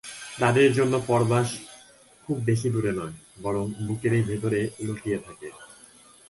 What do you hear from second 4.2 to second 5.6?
ভেতরে লুকিয়ে থাকে।